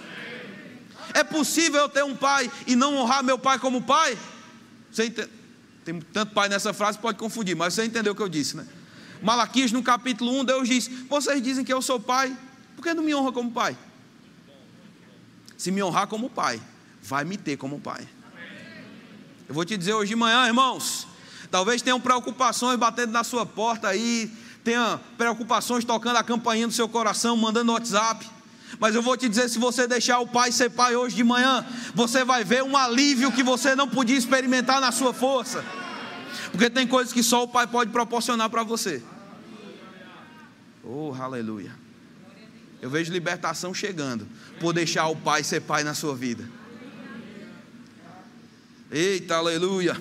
[1.14, 4.18] É possível eu ter um pai e não honrar meu pai como pai?
[4.94, 5.28] Você entende?
[5.84, 8.66] Tem tanto pai nessa frase, pode confundir, mas você entendeu o que eu disse, né?
[9.20, 12.34] Malaquias no capítulo 1, Deus diz: Vocês dizem que eu sou pai,
[12.76, 13.76] por que não me honra como pai?
[15.58, 16.60] Se me honrar como pai,
[17.02, 18.06] vai me ter como pai.
[19.48, 21.06] Eu vou te dizer hoje de manhã, irmãos.
[21.50, 26.88] Talvez tenham preocupações batendo na sua porta aí, tenha preocupações tocando a campainha do seu
[26.88, 28.26] coração, mandando WhatsApp.
[28.78, 31.66] Mas eu vou te dizer: se você deixar o pai ser pai hoje de manhã,
[31.94, 35.64] você vai ver um alívio que você não podia experimentar na sua força.
[36.50, 39.02] Porque tem coisas que só o pai pode proporcionar para você.
[40.82, 41.72] Oh, aleluia.
[42.80, 44.26] Eu vejo libertação chegando
[44.60, 46.48] por deixar o pai ser pai na sua vida.
[48.90, 49.96] Eita, aleluia.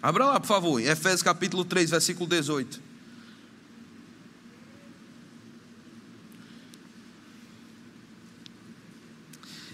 [0.00, 2.85] Abra lá, por favor, Efésios capítulo 3, versículo 18.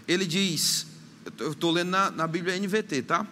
[0.06, 0.86] Ele diz,
[1.38, 3.26] eu estou lendo na, na Bíblia NVT, tá?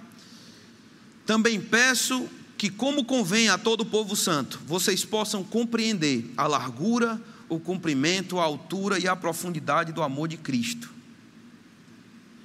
[1.26, 7.58] Também peço que, como convém a todo povo santo, vocês possam compreender a largura, o
[7.58, 10.90] comprimento, a altura e a profundidade do amor de Cristo.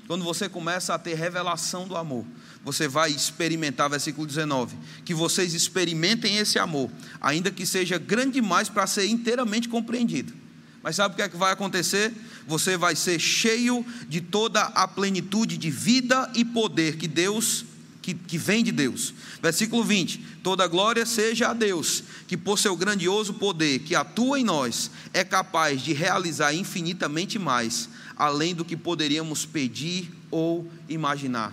[0.08, 2.26] Quando você começa a ter revelação do amor,
[2.64, 8.70] você vai experimentar, versículo 19, que vocês experimentem esse amor, ainda que seja grande demais
[8.70, 10.45] para ser inteiramente compreendido.
[10.86, 12.14] Mas sabe o que é que vai acontecer?
[12.46, 17.66] Você vai ser cheio de toda a plenitude de vida e poder que Deus
[18.04, 19.12] que, que, vem de Deus.
[19.42, 24.44] Versículo 20: Toda glória seja a Deus, que por seu grandioso poder que atua em
[24.44, 31.52] nós, é capaz de realizar infinitamente mais, além do que poderíamos pedir ou imaginar.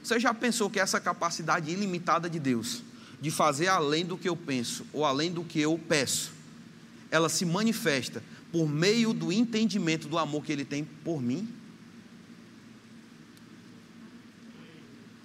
[0.00, 2.80] Você já pensou que essa capacidade ilimitada de Deus,
[3.20, 6.37] de fazer além do que eu penso ou além do que eu peço,
[7.10, 11.48] ela se manifesta por meio do entendimento do amor que Ele tem por mim?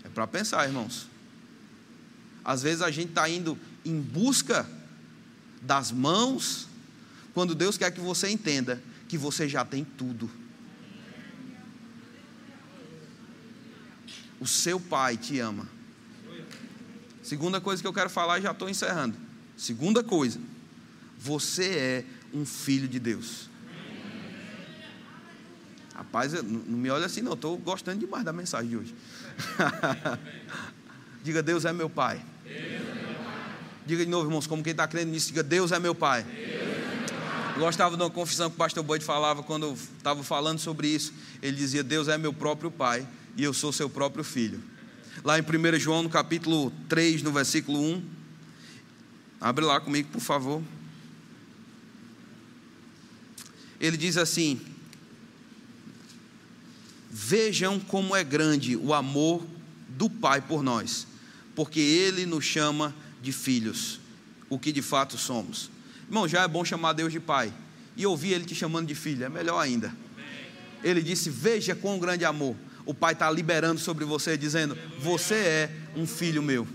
[0.04, 1.08] É para pensar, irmãos.
[2.43, 4.69] Às vezes a gente está indo em busca
[5.62, 6.67] das mãos,
[7.34, 10.30] quando Deus quer que você entenda que você já tem tudo.
[14.39, 15.67] O seu pai te ama.
[17.22, 19.15] Segunda coisa que eu quero falar, já estou encerrando.
[19.56, 20.39] Segunda coisa,
[21.24, 23.50] você é um filho de Deus.
[25.96, 27.34] Rapaz, não me olha assim, não.
[27.34, 28.96] Estou gostando demais da mensagem de hoje.
[31.24, 32.22] Diga, Deus é meu pai.
[33.86, 36.26] Diga de novo, irmãos, como quem está crendo nisso, diga, Deus é meu pai.
[37.56, 41.14] Eu gostava de uma confissão que o pastor Boyd falava quando estava falando sobre isso.
[41.42, 43.08] Ele dizia: Deus é meu próprio pai
[43.38, 44.62] e eu sou seu próprio filho.
[45.24, 48.04] Lá em 1 João, no capítulo 3, no versículo 1.
[49.40, 50.62] Abre lá comigo, por favor
[53.84, 54.62] ele diz assim:
[57.12, 59.46] Vejam como é grande o amor
[59.89, 61.06] do Pai por nós,
[61.54, 64.00] porque Ele nos chama de filhos,
[64.50, 65.69] o que de fato somos.
[66.08, 67.54] Irmão, já é bom chamar Deus de Pai,
[67.98, 69.93] e ouvir Ele te chamando de filho, é melhor ainda.
[70.82, 72.56] Ele disse: Veja quão grande amor.
[72.86, 76.65] O Pai está liberando sobre você, dizendo: Você é um filho meu.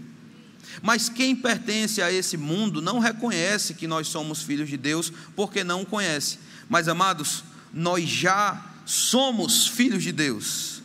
[0.83, 5.65] Mas quem pertence a esse mundo não reconhece que nós somos filhos de Deus, porque
[5.65, 6.48] não o conhece.
[6.69, 10.83] Mas amados, nós já somos filhos de Deus.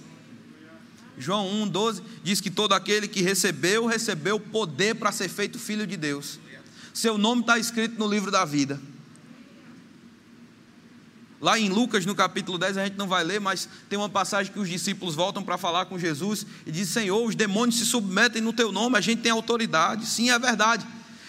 [1.18, 5.96] João 1,12 diz que todo aquele que recebeu, recebeu poder para ser feito filho de
[5.96, 6.40] Deus.
[6.94, 8.80] Seu nome está escrito no livro da vida.
[11.44, 14.54] Lá em Lucas, no capítulo 10, a gente não vai ler, mas tem uma passagem
[14.54, 18.42] que os discípulos voltam para falar com Jesus e diz: Senhor, os demônios se submetem
[18.42, 20.06] no teu nome, a gente tem autoridade.
[20.06, 20.88] Sim, é verdade.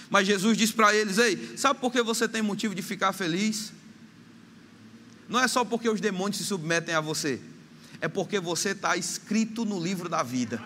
[0.09, 3.73] Mas Jesus diz para eles: Ei, sabe por que você tem motivo de ficar feliz?
[5.35, 7.41] Não é só porque os demônios se submetem a você,
[8.01, 10.63] é porque você está escrito no livro da vida.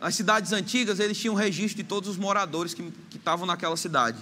[0.00, 4.18] Nas cidades antigas, eles tinham registro de todos os moradores que, que estavam naquela cidade.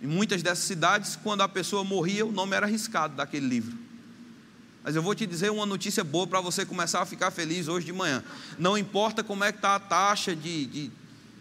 [0.00, 3.76] Em muitas dessas cidades, quando a pessoa morria, o nome era arriscado daquele livro.
[4.84, 7.86] Mas eu vou te dizer uma notícia boa para você começar a ficar feliz hoje
[7.86, 8.22] de manhã.
[8.56, 10.90] Não importa como é que está a taxa de, de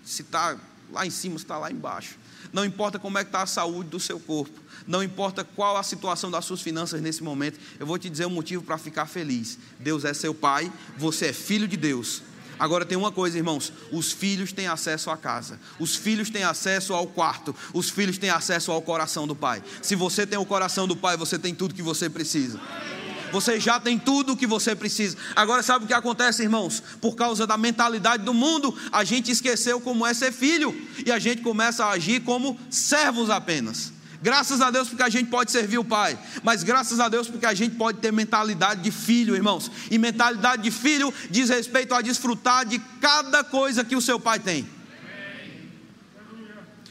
[0.04, 0.58] se está
[0.92, 2.18] lá em cima, se está lá embaixo.
[2.52, 4.60] Não importa como é que está a saúde do seu corpo.
[4.88, 7.60] Não importa qual a situação das suas finanças nesse momento.
[7.80, 9.58] Eu vou te dizer um motivo para ficar feliz.
[9.80, 12.22] Deus é seu pai, você é filho de Deus.
[12.58, 16.94] Agora tem uma coisa, irmãos: os filhos têm acesso à casa, os filhos têm acesso
[16.94, 19.62] ao quarto, os filhos têm acesso ao coração do pai.
[19.82, 22.60] Se você tem o coração do pai, você tem tudo que você precisa.
[23.36, 25.18] Você já tem tudo o que você precisa.
[25.36, 26.82] Agora, sabe o que acontece, irmãos?
[27.02, 30.74] Por causa da mentalidade do mundo, a gente esqueceu como é ser filho
[31.06, 33.92] e a gente começa a agir como servos apenas.
[34.22, 37.46] Graças a Deus porque a gente pode servir o Pai, mas graças a Deus porque
[37.46, 39.70] a gente pode ter mentalidade de filho, irmãos.
[39.92, 44.40] E mentalidade de filho diz respeito a desfrutar de cada coisa que o seu pai
[44.40, 44.66] tem.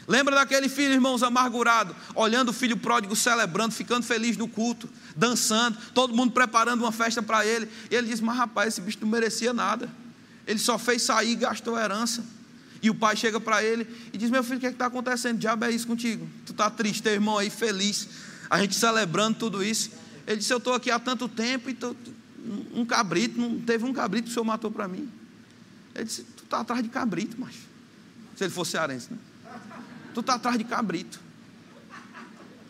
[0.06, 5.78] Lembra daquele filho, irmãos, amargurado, olhando o filho pródigo celebrando, ficando feliz no culto, dançando,
[5.94, 7.68] todo mundo preparando uma festa para ele.
[7.90, 9.88] E ele diz: Mas rapaz, esse bicho não merecia nada.
[10.46, 12.24] Ele só fez sair e gastou a herança.
[12.82, 15.38] E o pai chega para ele e diz: Meu filho, o que é está acontecendo?
[15.38, 16.28] Diabo é isso contigo?
[16.44, 18.08] Tu está triste, teu irmão aí feliz,
[18.50, 19.90] a gente celebrando tudo isso.
[20.26, 21.96] Ele disse: Eu estou aqui há tanto tempo e tô,
[22.74, 25.08] um cabrito, não teve um cabrito que o senhor matou para mim.
[25.94, 27.60] Ele disse: Tu está atrás de cabrito, macho.
[28.36, 29.18] Se ele fosse cearense, né?
[30.14, 31.20] Tu está atrás de cabrito.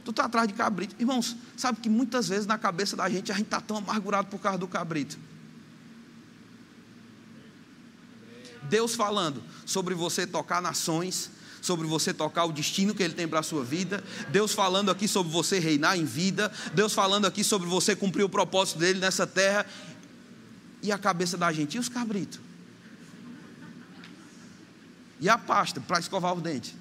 [0.05, 0.97] Tu está atrás de cabrito.
[0.99, 4.39] Irmãos, sabe que muitas vezes na cabeça da gente a gente está tão amargurado por
[4.39, 5.19] causa do cabrito.
[8.63, 11.31] Deus falando sobre você tocar nações,
[11.61, 15.07] sobre você tocar o destino que Ele tem para a sua vida, Deus falando aqui
[15.07, 19.27] sobre você reinar em vida, Deus falando aqui sobre você cumprir o propósito dele nessa
[19.27, 19.67] terra,
[20.83, 22.39] e a cabeça da gente, e os cabritos?
[25.21, 26.75] E a pasta para escovar os dentes?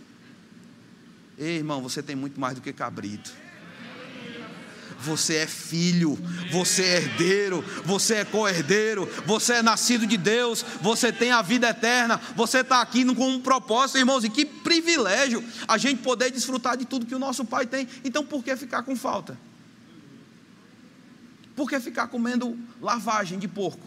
[1.43, 3.33] Ei, irmão, você tem muito mais do que cabrito.
[5.01, 6.17] Você é filho,
[6.49, 11.67] você é herdeiro, você é co-herdeiro, você é nascido de Deus, você tem a vida
[11.67, 16.77] eterna, você está aqui com um propósito, irmãos, e que privilégio a gente poder desfrutar
[16.77, 17.89] de tudo que o nosso Pai tem.
[18.05, 19.37] Então, por que ficar com falta?
[21.57, 23.85] Por que ficar comendo lavagem de porco?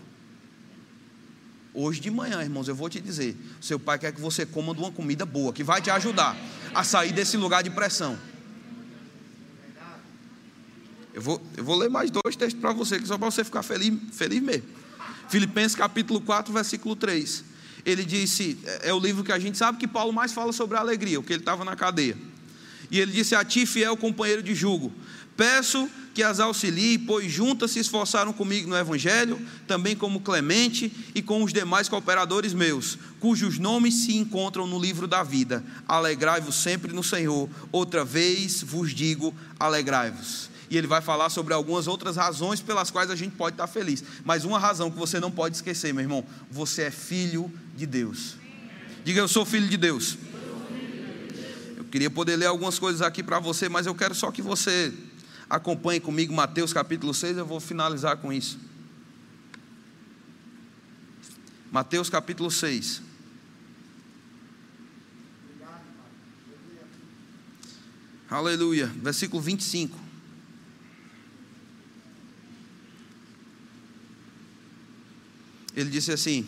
[1.73, 4.81] Hoje de manhã, irmãos, eu vou te dizer: seu pai quer que você coma de
[4.81, 6.37] uma comida boa, que vai te ajudar
[6.77, 8.19] a sair desse lugar de pressão.
[11.15, 13.99] Eu vou, eu vou ler mais dois textos para você, só para você ficar feliz,
[14.12, 14.69] feliz mesmo.
[15.31, 17.45] Filipenses capítulo 4, versículo 3.
[17.87, 20.77] Ele disse, é, é o livro que a gente sabe que Paulo mais fala sobre
[20.77, 22.15] a alegria, o que ele estava na cadeia.
[22.91, 24.93] E ele disse: A ti, fiel companheiro de jugo,
[25.35, 31.20] peço que as auxilie, pois juntas se esforçaram comigo no Evangelho, também como Clemente e
[31.20, 35.62] com os demais cooperadores meus, cujos nomes se encontram no livro da vida.
[35.87, 37.50] Alegrai-vos sempre no Senhor.
[37.70, 43.11] Outra vez vos digo: alegrai-vos e ele vai falar sobre algumas outras razões pelas quais
[43.11, 44.02] a gente pode estar feliz.
[44.24, 48.37] Mas uma razão que você não pode esquecer, meu irmão, você é filho de Deus.
[49.05, 50.16] Diga, eu sou filho de Deus.
[51.76, 54.94] Eu queria poder ler algumas coisas aqui para você, mas eu quero só que você
[55.49, 58.59] acompanhe comigo Mateus capítulo 6, eu vou finalizar com isso.
[61.71, 63.03] Mateus capítulo 6.
[68.29, 68.87] Aleluia.
[68.87, 70.07] Versículo 25.
[75.77, 76.45] ele disse assim: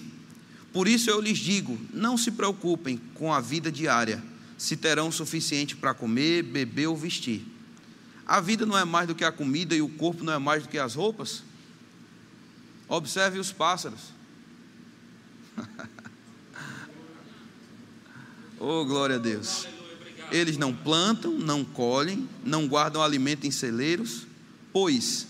[0.72, 4.24] Por isso eu lhes digo: não se preocupem com a vida diária,
[4.56, 7.46] se terão suficiente para comer, beber ou vestir.
[8.28, 10.62] A vida não é mais do que a comida e o corpo não é mais
[10.62, 11.42] do que as roupas?
[12.86, 14.12] Observe os pássaros.
[18.60, 19.66] oh, glória a Deus.
[20.30, 24.26] Eles não plantam, não colhem, não guardam alimento em celeiros,
[24.74, 25.26] pois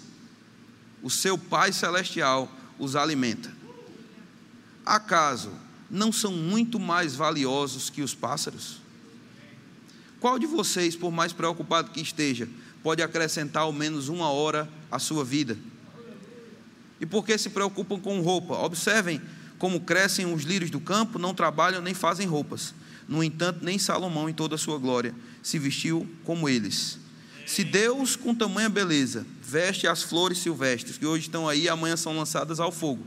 [1.00, 3.56] o seu Pai Celestial os alimenta.
[4.84, 5.52] Acaso
[5.88, 8.80] não são muito mais valiosos que os pássaros?
[10.18, 12.48] Qual de vocês, por mais preocupado que esteja,
[12.82, 15.56] pode acrescentar ao menos uma hora à sua vida?
[17.00, 18.54] E por que se preocupam com roupa?
[18.54, 19.20] Observem
[19.58, 22.74] como crescem os lírios do campo, não trabalham nem fazem roupas.
[23.08, 26.98] No entanto, nem Salomão, em toda a sua glória, se vestiu como eles.
[27.46, 31.96] Se Deus, com tamanha beleza, veste as flores silvestres, que hoje estão aí e amanhã
[31.96, 33.06] são lançadas ao fogo,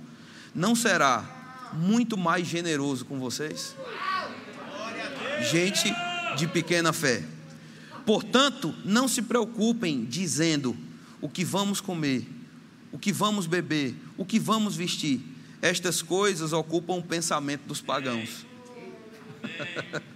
[0.54, 1.24] não será
[1.74, 3.76] muito mais generoso com vocês?
[5.52, 5.94] Gente
[6.36, 7.24] de pequena fé.
[8.06, 10.76] Portanto, não se preocupem dizendo
[11.22, 12.28] o que vamos comer,
[12.92, 15.22] o que vamos beber, o que vamos vestir.
[15.62, 18.46] Estas coisas ocupam o pensamento dos pagãos.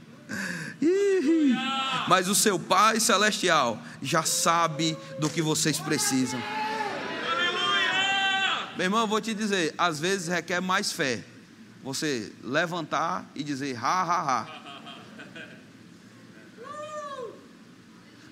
[2.08, 6.42] Mas o seu Pai Celestial já sabe do que vocês precisam.
[8.76, 11.24] Meu irmão, eu vou te dizer, às vezes requer mais fé
[11.82, 14.65] você levantar e dizer ha, ha, ha.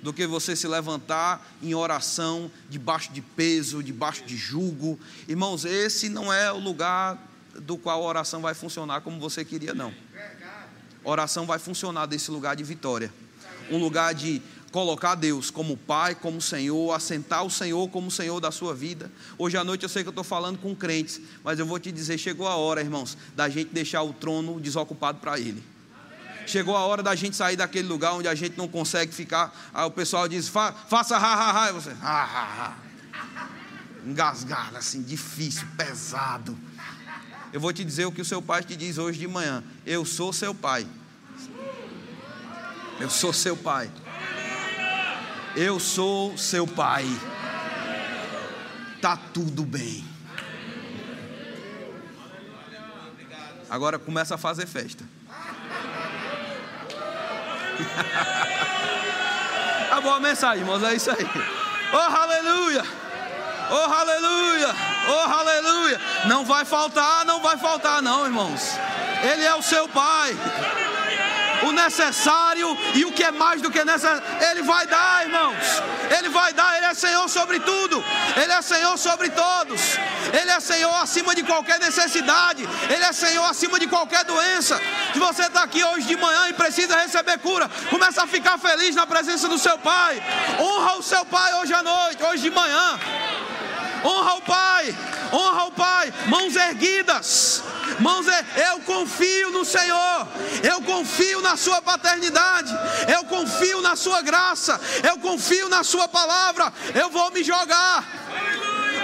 [0.04, 5.00] Do que você se levantar em oração, debaixo de peso, debaixo de jugo.
[5.28, 7.18] Irmãos, esse não é o lugar
[7.60, 9.94] do qual a oração vai funcionar como você queria, não.
[11.04, 13.12] oração vai funcionar desse lugar de vitória.
[13.72, 14.42] Um lugar de
[14.74, 19.10] colocar Deus como Pai, como Senhor, assentar o Senhor como Senhor da sua vida.
[19.38, 21.92] Hoje à noite eu sei que eu estou falando com crentes, mas eu vou te
[21.92, 25.64] dizer: chegou a hora, irmãos, da gente deixar o trono desocupado para Ele.
[26.46, 29.54] Chegou a hora da gente sair daquele lugar onde a gente não consegue ficar.
[29.74, 31.70] Aí o pessoal diz: Fa, faça ha, ha, ha.
[31.70, 32.74] E você, ha, ha, ha.
[34.06, 36.58] Engasgado, assim, difícil, pesado.
[37.54, 40.06] Eu vou te dizer o que o seu pai te diz hoje de manhã: Eu
[40.06, 40.86] sou seu pai.
[43.00, 43.90] Eu sou seu pai.
[45.56, 47.06] Eu sou seu pai.
[49.02, 50.04] Tá tudo bem.
[53.70, 55.04] Agora começa a fazer festa.
[59.92, 61.30] A boa mensagem, irmãos, é isso aí.
[61.94, 62.84] Oh, aleluia!
[63.70, 64.76] Oh, aleluia!
[65.08, 66.02] Oh, aleluia!
[66.26, 68.78] Não vai faltar, não vai faltar, não, irmãos.
[69.24, 70.36] Ele é o seu Pai
[71.68, 74.24] o necessário e o que é mais do que necessário.
[74.52, 75.56] Ele vai dar, irmãos.
[76.18, 76.78] Ele vai dar.
[76.78, 78.04] Ele é Senhor sobre tudo.
[78.42, 79.82] Ele é Senhor sobre todos.
[80.40, 82.68] Ele é Senhor acima de qualquer necessidade.
[82.90, 84.80] Ele é Senhor acima de qualquer doença.
[85.14, 88.96] Se você está aqui hoje de manhã e precisa receber cura, começa a ficar feliz
[88.96, 90.22] na presença do seu Pai.
[90.60, 93.00] Honra o seu Pai hoje à noite, hoje de manhã.
[94.04, 94.96] Honra o Pai.
[95.32, 96.14] Honra o Pai.
[96.28, 97.64] Mãos erguidas.
[98.00, 100.28] Mãos, eu confio no Senhor,
[100.64, 102.74] eu confio na Sua paternidade,
[103.14, 108.04] eu confio na Sua graça, eu confio na Sua palavra, eu vou me jogar.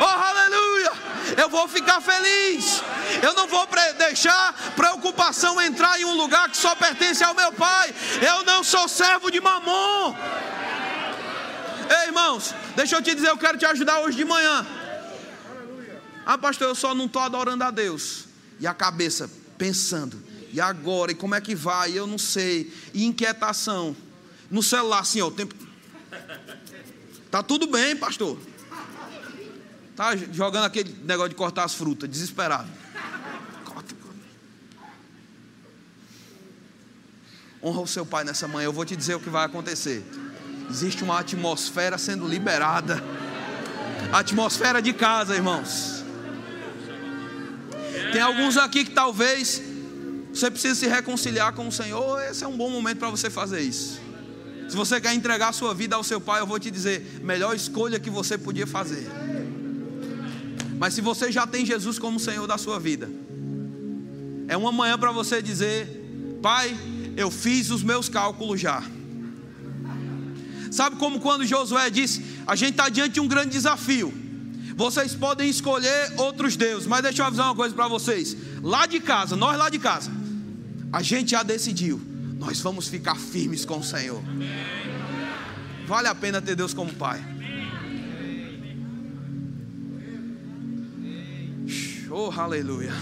[0.02, 0.92] Oh, aleluia!
[1.38, 2.82] Eu vou ficar feliz.
[3.22, 7.94] Eu não vou deixar preocupação entrar em um lugar que só pertence ao meu Pai.
[8.22, 10.16] Eu não sou servo de mamon.
[11.90, 14.66] Ei, irmãos, deixa eu te dizer, eu quero te ajudar hoje de manhã.
[16.32, 18.26] Ah, pastor, eu só não estou adorando a Deus
[18.60, 19.28] e a cabeça
[19.58, 20.22] pensando,
[20.54, 21.98] e agora, e como é que vai?
[21.98, 23.98] Eu não sei, e inquietação.
[24.48, 25.56] No celular, assim, ó, o tempo.
[27.32, 28.40] Tá tudo bem, pastor.
[29.96, 32.70] Tá jogando aquele negócio de cortar as frutas, desesperado.
[37.64, 38.66] Honra o seu pai nessa manhã.
[38.66, 40.04] Eu vou te dizer o que vai acontecer.
[40.70, 43.04] Existe uma atmosfera sendo liberada.
[44.12, 45.99] Atmosfera de casa, irmãos.
[48.12, 49.62] Tem alguns aqui que talvez
[50.34, 52.22] você precise se reconciliar com o Senhor.
[52.24, 54.00] Esse é um bom momento para você fazer isso.
[54.70, 57.56] Se você quer entregar a sua vida ao seu Pai, eu vou te dizer: melhor
[57.56, 59.08] escolha que você podia fazer.
[60.78, 63.10] Mas se você já tem Jesus como Senhor da sua vida,
[64.48, 66.78] é uma manhã para você dizer: Pai,
[67.18, 68.84] eu fiz os meus cálculos já.
[70.72, 74.14] Sabe como quando Josué disse: a gente está diante de um grande desafio.
[74.80, 78.34] Vocês podem escolher outros deuses, mas deixa eu avisar uma coisa para vocês.
[78.64, 80.10] Lá de casa, nós lá de casa,
[80.94, 82.00] a gente já decidiu.
[82.38, 84.24] Nós vamos ficar firmes com o Senhor.
[85.86, 87.22] Vale a pena ter Deus como Pai.
[92.10, 92.94] Oh, aleluia.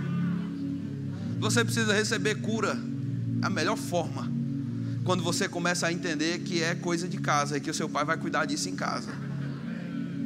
[1.40, 2.78] Você precisa receber cura.
[3.40, 4.30] A melhor forma.
[5.02, 8.04] Quando você começa a entender que é coisa de casa e que o seu pai
[8.04, 9.27] vai cuidar disso em casa.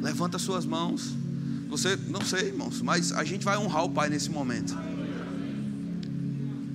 [0.03, 1.15] Levanta suas mãos.
[1.69, 4.77] Você, não sei, irmãos, mas a gente vai honrar o Pai nesse momento.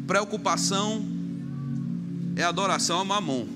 [0.06, 1.06] Preocupação
[2.34, 3.46] é adoração a mamon.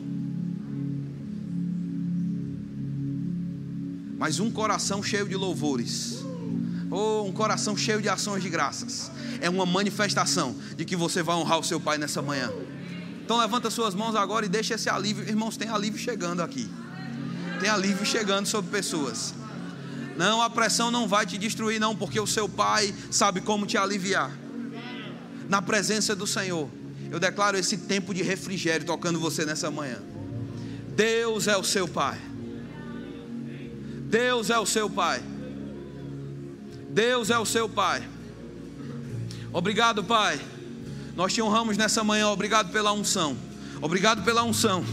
[4.18, 6.22] Mas um coração cheio de louvores,
[6.90, 9.10] ou um coração cheio de ações de graças,
[9.40, 12.52] é uma manifestação de que você vai honrar o seu Pai nessa manhã.
[13.24, 16.68] Então levanta suas mãos agora e deixa esse alívio, irmãos, tem alívio chegando aqui.
[17.58, 19.34] Tem alívio chegando sobre pessoas.
[20.16, 23.76] Não, a pressão não vai te destruir, não, porque o seu pai sabe como te
[23.78, 24.30] aliviar.
[25.48, 26.68] Na presença do Senhor,
[27.10, 29.98] eu declaro esse tempo de refrigério tocando você nessa manhã.
[30.94, 32.18] Deus é o seu pai.
[34.08, 35.22] Deus é o seu pai.
[36.90, 38.06] Deus é o seu pai.
[39.52, 40.40] Obrigado, Pai.
[41.14, 42.28] Nós te honramos nessa manhã.
[42.28, 43.36] Obrigado pela unção.
[43.80, 44.84] Obrigado pela unção.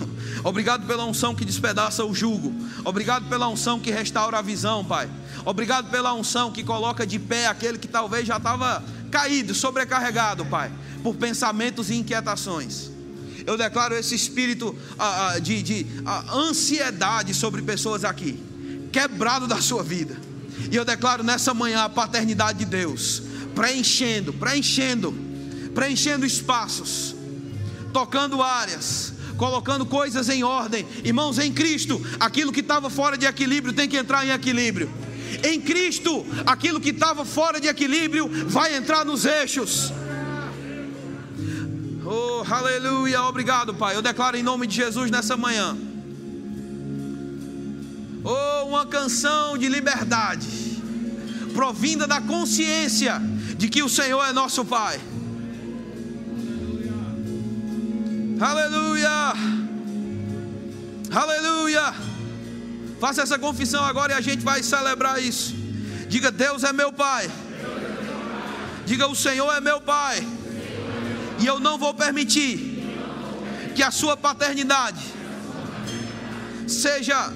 [0.44, 2.54] Obrigado pela unção que despedaça o jugo.
[2.86, 5.10] Obrigado pela unção que restaura a visão, Pai.
[5.46, 10.72] Obrigado pela unção que coloca de pé aquele que talvez já estava caído, sobrecarregado, Pai,
[11.04, 12.90] por pensamentos e inquietações.
[13.46, 18.42] Eu declaro esse espírito ah, ah, de, de ah, ansiedade sobre pessoas aqui,
[18.92, 20.18] quebrado da sua vida.
[20.72, 23.24] E eu declaro nessa manhã a paternidade de Deus,
[23.56, 25.16] preenchendo, preenchendo,
[25.74, 27.16] preenchendo espaços
[27.92, 30.86] tocando áreas, colocando coisas em ordem.
[31.02, 34.92] Irmãos, em Cristo, aquilo que estava fora de equilíbrio tem que entrar em equilíbrio.
[35.44, 39.94] Em Cristo, aquilo que estava fora de equilíbrio vai entrar nos eixos.
[42.06, 43.96] Oh, aleluia, obrigado, Pai.
[43.96, 45.78] Eu declaro em nome de Jesus nessa manhã.
[48.22, 50.82] Oh, uma canção de liberdade,
[51.54, 53.22] provinda da consciência
[53.58, 55.00] de que o Senhor é nosso Pai.
[58.40, 59.34] Aleluia!
[61.12, 61.94] Aleluia!
[63.00, 65.54] Faça essa confissão agora e a gente vai celebrar isso.
[66.08, 67.30] Diga: Deus é meu Pai.
[68.86, 70.26] Diga: O Senhor é meu Pai.
[71.40, 72.82] E eu não vou permitir
[73.76, 75.02] que a sua paternidade
[76.68, 77.32] seja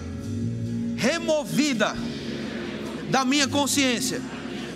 [0.95, 1.95] removida
[3.09, 4.21] da minha consciência.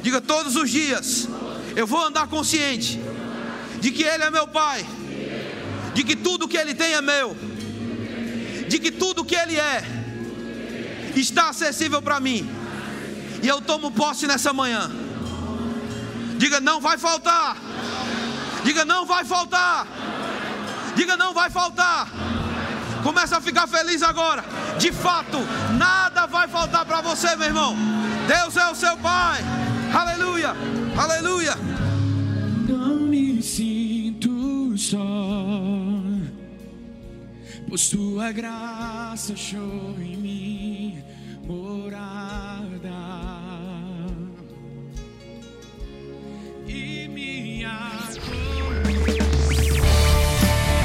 [0.02, 1.28] Diga todos os dias,
[1.76, 3.00] eu vou andar consciente
[3.80, 4.86] de que Ele é meu Pai,
[5.98, 7.36] de que tudo que Ele tem é meu,
[8.70, 9.84] de que tudo que Ele é
[11.16, 12.48] está acessível para mim.
[13.42, 14.92] E eu tomo posse nessa manhã.
[16.38, 17.58] Diga não vai faltar.
[18.64, 19.88] Diga não vai faltar.
[20.96, 22.08] Diga não vai faltar.
[23.02, 24.46] Começa a ficar feliz agora.
[24.78, 25.40] De fato,
[25.80, 27.76] nada vai faltar para você, meu irmão.
[28.28, 29.42] Deus é o seu Pai.
[29.92, 30.56] Aleluia.
[30.96, 31.58] Aleluia.
[37.68, 41.04] Pois tua graça achou em mim
[41.46, 42.70] morada.
[46.66, 47.98] E minha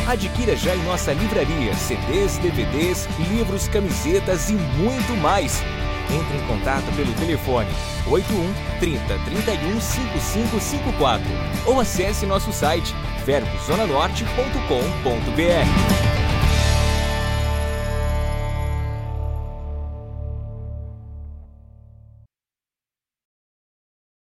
[0.09, 5.63] Adquira já em nossa livraria CDs, DVDs, livros, camisetas e muito mais.
[6.11, 7.71] Entre em contato pelo telefone
[8.09, 11.25] 81 30 31 5554
[11.65, 12.93] ou acesse nosso site
[13.25, 16.12] verbozonanorte.com.br.